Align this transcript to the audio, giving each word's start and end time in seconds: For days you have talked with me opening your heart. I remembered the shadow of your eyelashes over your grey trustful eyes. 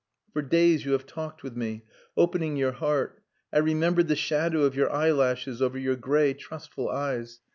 For 0.33 0.41
days 0.41 0.83
you 0.83 0.93
have 0.93 1.05
talked 1.05 1.43
with 1.43 1.55
me 1.55 1.85
opening 2.17 2.57
your 2.57 2.71
heart. 2.71 3.21
I 3.53 3.59
remembered 3.59 4.07
the 4.07 4.15
shadow 4.15 4.63
of 4.63 4.73
your 4.75 4.91
eyelashes 4.91 5.61
over 5.61 5.77
your 5.77 5.95
grey 5.95 6.33
trustful 6.33 6.89
eyes. 6.89 7.39